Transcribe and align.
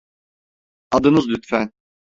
Adınız 0.91 1.27
lütfen? 1.27 1.73